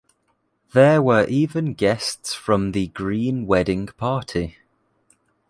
[0.73, 4.57] There were even guests from the green wedding party.